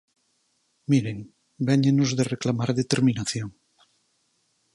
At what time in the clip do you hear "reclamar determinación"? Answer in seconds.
2.33-3.49